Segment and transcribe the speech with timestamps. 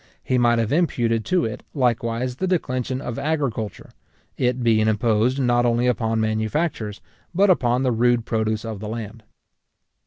[0.23, 3.91] He might have imputed to it, likewise, the declension of agriculture,
[4.35, 7.01] it being imposed not only upon manufactures,
[7.35, 9.21] but upon the rude produce of the land.